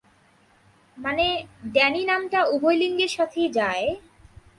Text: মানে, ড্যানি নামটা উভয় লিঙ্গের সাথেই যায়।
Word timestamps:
মানে, 0.97 1.27
ড্যানি 1.65 2.01
নামটা 2.05 2.39
উভয় 2.53 2.77
লিঙ্গের 2.77 3.11
সাথেই 3.17 3.49
যায়। 3.51 3.85